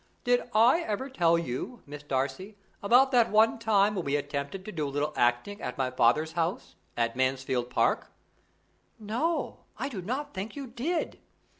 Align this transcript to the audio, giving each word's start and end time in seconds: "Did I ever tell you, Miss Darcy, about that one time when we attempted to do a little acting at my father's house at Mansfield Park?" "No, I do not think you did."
"Did 0.23 0.49
I 0.55 0.79
ever 0.81 1.11
tell 1.11 1.37
you, 1.37 1.83
Miss 1.85 2.01
Darcy, 2.01 2.57
about 2.81 3.11
that 3.11 3.29
one 3.29 3.59
time 3.59 3.93
when 3.93 4.03
we 4.03 4.15
attempted 4.15 4.65
to 4.65 4.71
do 4.71 4.87
a 4.87 4.89
little 4.89 5.13
acting 5.15 5.61
at 5.61 5.77
my 5.77 5.91
father's 5.91 6.31
house 6.31 6.75
at 6.97 7.15
Mansfield 7.15 7.69
Park?" 7.69 8.09
"No, 8.97 9.59
I 9.77 9.89
do 9.89 10.01
not 10.01 10.33
think 10.33 10.55
you 10.55 10.65
did." 10.65 11.19